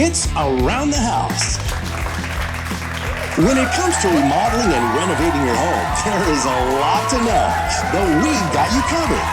[0.00, 1.58] It's Around the House.
[3.34, 7.46] When it comes to remodeling and renovating your home, there is a lot to know,
[7.90, 9.26] but we've got you covered.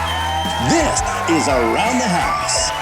[0.66, 0.98] This
[1.30, 2.74] is Around the House.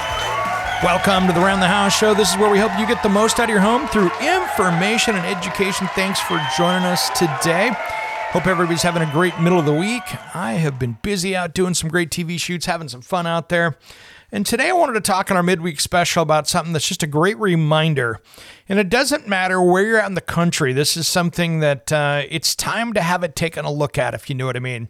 [0.83, 2.15] Welcome to the Around the House show.
[2.15, 5.15] This is where we help you get the most out of your home through information
[5.15, 5.87] and education.
[5.89, 7.71] Thanks for joining us today.
[8.31, 10.05] Hope everybody's having a great middle of the week.
[10.35, 13.77] I have been busy out doing some great TV shoots, having some fun out there.
[14.35, 17.07] And today I wanted to talk on our midweek special about something that's just a
[17.07, 18.19] great reminder.
[18.69, 22.23] And it doesn't matter where you're at in the country, this is something that uh,
[22.29, 24.89] it's time to have it taken a look at, if you know what I mean.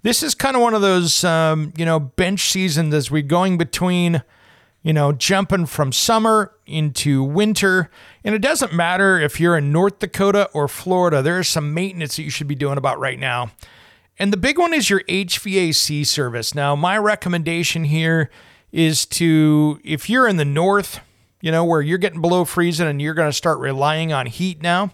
[0.00, 3.58] This is kind of one of those, um, you know, bench seasons as we're going
[3.58, 4.22] between,
[4.82, 7.90] you know, jumping from summer into winter.
[8.24, 12.16] And it doesn't matter if you're in North Dakota or Florida, there is some maintenance
[12.16, 13.50] that you should be doing about right now.
[14.18, 16.54] And the big one is your HVAC service.
[16.54, 18.30] Now, my recommendation here
[18.72, 21.00] is to, if you're in the north,
[21.40, 24.62] you know, where you're getting below freezing and you're going to start relying on heat
[24.62, 24.90] now,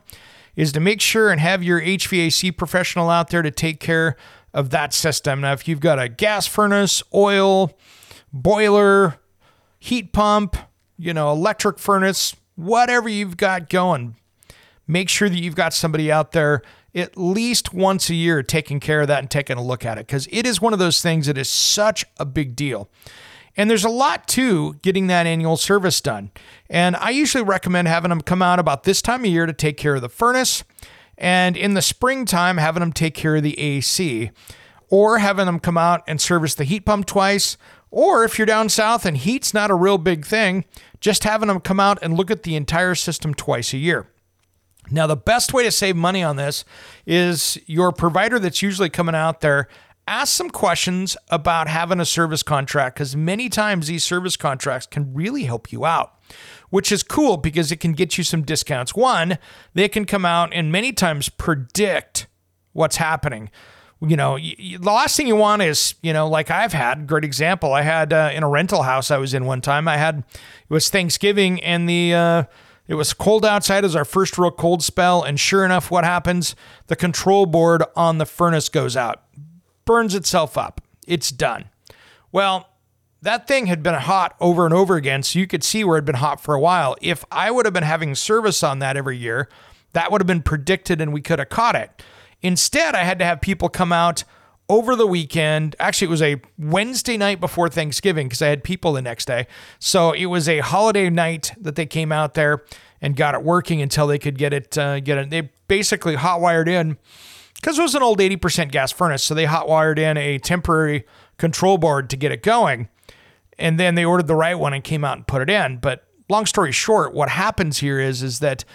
[0.56, 4.16] is to make sure and have your HVAC professional out there to take care
[4.52, 5.40] of that system.
[5.40, 7.76] Now, if you've got a gas furnace, oil,
[8.32, 9.18] boiler,
[9.80, 10.56] heat pump,
[10.96, 14.14] you know, electric furnace, whatever you've got going,
[14.86, 16.62] make sure that you've got somebody out there
[16.94, 20.06] at least once a year taking care of that and taking a look at it
[20.06, 22.88] because it is one of those things that is such a big deal.
[23.56, 26.30] And there's a lot to getting that annual service done.
[26.68, 29.76] And I usually recommend having them come out about this time of year to take
[29.76, 30.64] care of the furnace.
[31.16, 34.30] And in the springtime, having them take care of the AC.
[34.90, 37.56] Or having them come out and service the heat pump twice.
[37.90, 40.64] Or if you're down south and heat's not a real big thing,
[41.00, 44.08] just having them come out and look at the entire system twice a year.
[44.90, 46.64] Now, the best way to save money on this
[47.06, 49.68] is your provider that's usually coming out there
[50.06, 55.14] ask some questions about having a service contract because many times these service contracts can
[55.14, 56.18] really help you out,
[56.70, 58.94] which is cool because it can get you some discounts.
[58.94, 59.38] One,
[59.72, 62.26] they can come out and many times predict
[62.72, 63.50] what's happening.
[64.00, 67.72] You know, the last thing you want is, you know, like I've had, great example.
[67.72, 70.72] I had uh, in a rental house I was in one time, I had, it
[70.72, 72.42] was Thanksgiving and the, uh,
[72.86, 75.22] it was cold outside as our first real cold spell.
[75.22, 76.54] And sure enough, what happens?
[76.88, 79.23] The control board on the furnace goes out
[79.84, 80.80] burns itself up.
[81.06, 81.66] It's done.
[82.32, 82.68] Well,
[83.22, 86.00] that thing had been hot over and over again, so you could see where it
[86.02, 86.96] had been hot for a while.
[87.00, 89.48] If I would have been having service on that every year,
[89.94, 92.02] that would have been predicted and we could have caught it.
[92.42, 94.24] Instead, I had to have people come out
[94.68, 95.76] over the weekend.
[95.78, 99.46] Actually, it was a Wednesday night before Thanksgiving because I had people the next day.
[99.78, 102.62] So it was a holiday night that they came out there
[103.00, 105.30] and got it working until they could get it uh, get it.
[105.30, 106.98] They basically hot wired in
[107.64, 109.22] because it was an old 80% gas furnace.
[109.22, 111.06] So they hot wired in a temporary
[111.38, 112.90] control board to get it going.
[113.58, 115.78] And then they ordered the right one and came out and put it in.
[115.78, 118.66] But long story short, what happens here is, is that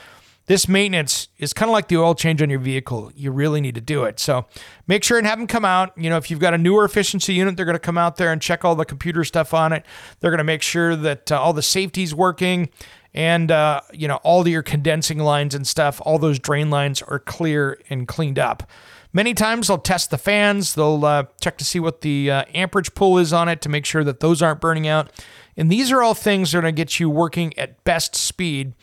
[0.47, 3.11] this maintenance is kind of like the oil change on your vehicle.
[3.15, 4.19] You really need to do it.
[4.19, 4.47] So
[4.87, 5.95] make sure and have them come out.
[5.95, 8.31] You know, if you've got a newer efficiency unit, they're going to come out there
[8.31, 9.85] and check all the computer stuff on it.
[10.19, 12.69] They're going to make sure that uh, all the safety's working
[13.13, 17.19] and uh, you know all your condensing lines and stuff all those drain lines are
[17.19, 18.63] clear and cleaned up.
[19.11, 20.75] Many times they'll test the fans.
[20.75, 23.85] They'll uh, check to see what the uh, amperage pull is on it to make
[23.85, 25.11] sure that those aren't burning out.
[25.57, 28.73] And these are all things that are going to get you working at best speed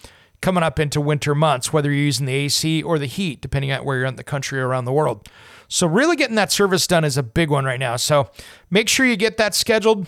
[0.40, 3.84] coming up into winter months whether you're using the ac or the heat depending on
[3.84, 5.28] where you're in the country or around the world.
[5.68, 7.96] So really getting that service done is a big one right now.
[7.96, 8.30] So
[8.70, 10.06] make sure you get that scheduled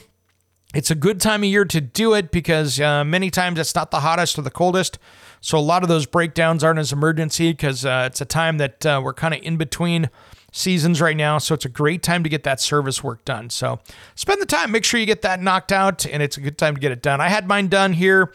[0.75, 3.91] it's a good time of year to do it because uh, many times it's not
[3.91, 4.99] the hottest or the coldest.
[5.41, 8.85] So a lot of those breakdowns aren't as emergency because uh, it's a time that
[8.85, 10.11] uh, we're kind of in between
[10.53, 11.38] seasons right now.
[11.38, 13.49] So it's a great time to get that service work done.
[13.50, 13.81] So
[14.15, 16.75] spend the time, make sure you get that knocked out, and it's a good time
[16.75, 17.20] to get it done.
[17.20, 18.32] I had mine done here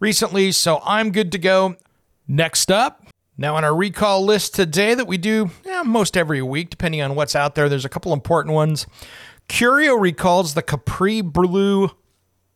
[0.00, 1.76] recently, so I'm good to go.
[2.26, 3.04] Next up,
[3.36, 7.16] now, on our recall list today that we do yeah, most every week, depending on
[7.16, 8.86] what's out there, there's a couple important ones.
[9.48, 11.90] Curio recalls the Capri Blue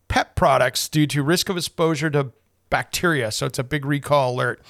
[0.09, 2.33] pet products due to risk of exposure to
[2.71, 3.31] bacteria.
[3.31, 4.63] So it's a big recall alert.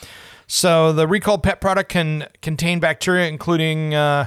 [0.47, 4.27] So the recalled pet product can contain bacteria, including, uh,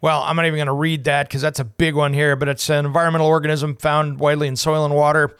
[0.00, 2.48] well, I'm not even going to read that because that's a big one here, but
[2.48, 5.36] it's an environmental organism found widely in soil and water.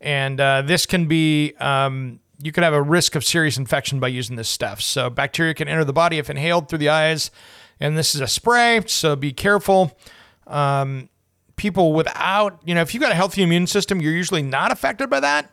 [0.00, 4.08] And uh, this can be, um, you could have a risk of serious infection by
[4.08, 4.80] using this stuff.
[4.80, 7.30] So bacteria can enter the body if inhaled through the eyes.
[7.80, 9.98] And this is a spray, so be careful.
[10.46, 11.08] Um,
[11.56, 15.08] people without, you know, if you've got a healthy immune system, you're usually not affected
[15.10, 15.50] by that.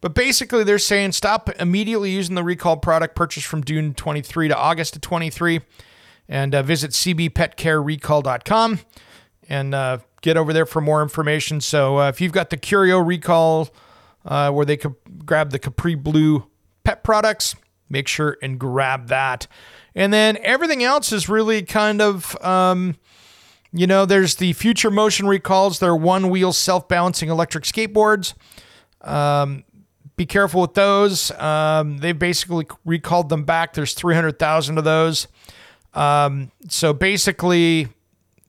[0.00, 4.56] But basically, they're saying stop immediately using the recalled product purchased from June 23 to
[4.56, 5.60] August of 23
[6.28, 8.80] and uh, visit cbpetcarerecall.com
[9.48, 11.60] and uh, get over there for more information.
[11.60, 13.68] So uh, if you've got the Curio recall
[14.24, 14.94] uh, where they could
[15.24, 16.46] grab the Capri Blue
[16.84, 17.54] pet products,
[17.88, 19.46] make sure and grab that.
[19.94, 22.36] And then everything else is really kind of.
[22.44, 22.96] Um,
[23.76, 25.78] you know, there's the Future Motion recalls.
[25.78, 28.34] They're Onewheel self balancing electric skateboards.
[29.02, 29.64] Um,
[30.16, 31.30] be careful with those.
[31.32, 33.74] Um, they've basically recalled them back.
[33.74, 35.28] There's 300,000 of those.
[35.92, 37.88] Um, so basically,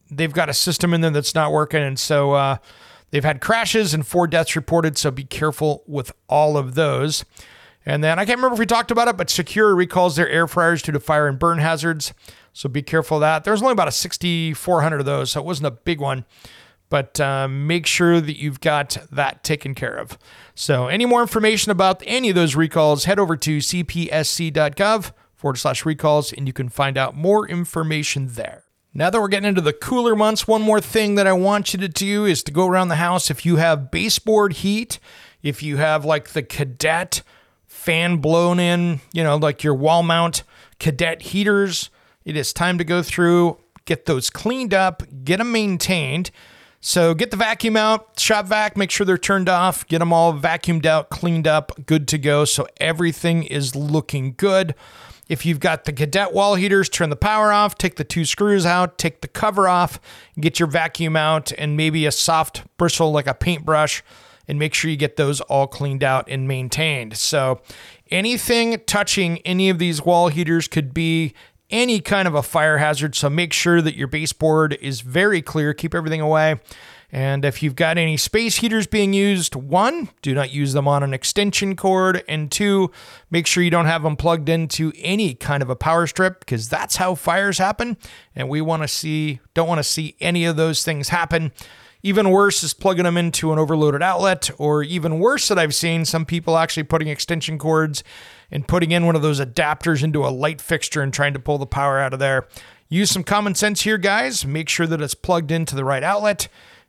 [0.10, 1.82] they've got a system in there that's not working.
[1.82, 2.58] And so uh,
[3.12, 4.98] they've had crashes and four deaths reported.
[4.98, 7.26] So be careful with all of those.
[7.88, 10.46] And then I can't remember if we talked about it, but Secura recalls their air
[10.46, 12.14] fryers due to fire and burn hazards.
[12.52, 13.46] So be careful of that.
[13.46, 16.26] There's only about a 6,400 of those, so it wasn't a big one.
[16.90, 20.18] But uh, make sure that you've got that taken care of.
[20.56, 25.86] So, any more information about any of those recalls, head over to cpsc.gov forward slash
[25.86, 28.64] recalls, and you can find out more information there.
[28.94, 31.80] Now that we're getting into the cooler months, one more thing that I want you
[31.80, 33.30] to do is to go around the house.
[33.30, 34.98] If you have baseboard heat,
[35.44, 37.22] if you have like the cadet
[37.68, 40.44] fan blown in, you know, like your wall mount
[40.80, 41.90] cadet heaters,
[42.26, 46.32] it is time to go through, get those cleaned up, get them maintained.
[46.80, 50.34] So get the vacuum out, shop vac, make sure they're turned off, get them all
[50.34, 52.46] vacuumed out, cleaned up, good to go.
[52.46, 54.76] So everything is looking good.
[55.28, 58.66] If you've got the cadet wall heaters, turn the power off, take the two screws
[58.66, 60.00] out, take the cover off,
[60.40, 64.04] get your vacuum out, and maybe a soft bristle like a paintbrush,
[64.48, 67.18] and make sure you get those all cleaned out and maintained.
[67.18, 67.62] So
[68.10, 71.34] anything touching any of these wall heaters could be
[71.70, 73.16] any kind of a fire hazard.
[73.16, 75.74] So make sure that your baseboard is very clear.
[75.74, 76.60] Keep everything away.
[77.10, 81.04] And if you've got any space heaters being used, one, do not use them on
[81.04, 82.22] an extension cord.
[82.28, 82.92] And two,
[83.32, 86.68] make sure you don't have them plugged into any kind of a power strip because
[86.68, 87.96] that's how fires happen.
[88.36, 91.54] And we want to see, don't want to see any of those things happen.
[92.04, 96.06] Even worse is plugging them into an overloaded outlet, or even worse that I've seen
[96.06, 98.04] some people actually putting extension cords
[98.52, 101.58] and putting in one of those adapters into a light fixture and trying to pull
[101.58, 102.48] the power out of there.
[102.90, 104.46] Use some common sense here, guys.
[104.46, 106.48] Make sure that it's plugged into the right outlet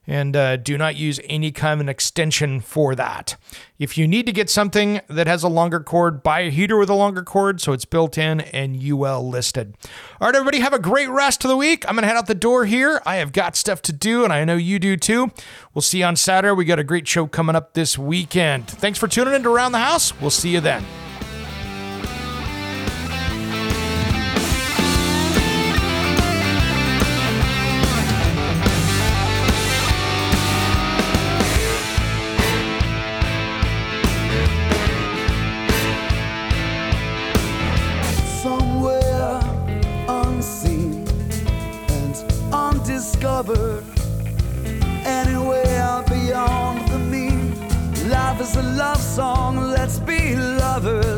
[0.09, 3.37] and uh, do not use any kind of an extension for that.
[3.79, 6.89] If you need to get something that has a longer cord, buy a heater with
[6.89, 9.77] a longer cord so it's built in and UL listed.
[10.21, 11.85] All right, everybody, have a great rest of the week.
[11.87, 13.03] I'm going to head out the door here.
[13.05, 15.31] I have got stuff to do, and I know you do too.
[15.75, 16.55] We'll see you on Saturday.
[16.55, 18.67] We got a great show coming up this weekend.
[18.67, 20.19] Thanks for tuning in to Around the House.
[20.21, 20.85] We'll see you then.
[43.39, 43.85] Undiscovered.
[45.07, 47.55] Anywhere beyond the mean.
[48.09, 51.18] Life is a love song, let's be lovers.